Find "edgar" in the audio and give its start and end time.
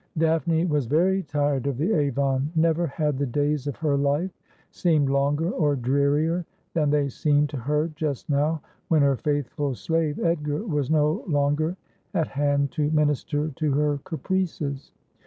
10.17-10.65